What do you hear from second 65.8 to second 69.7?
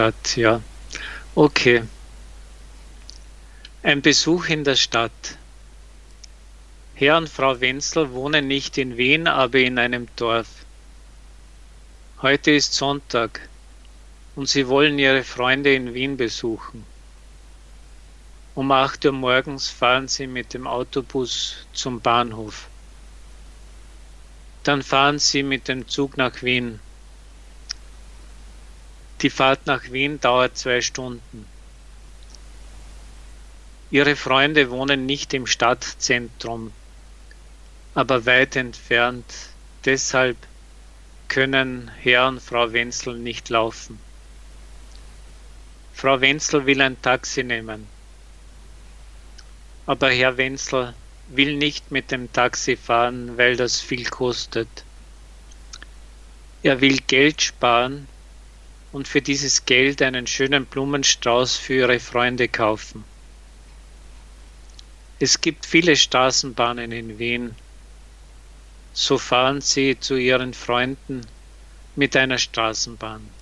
Straßenbahnen in Wien. So fahren